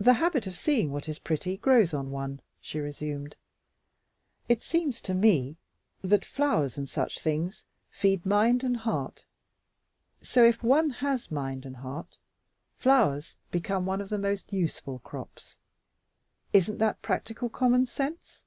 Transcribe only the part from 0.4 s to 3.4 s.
of seeing what is pretty grows on one," she resumed.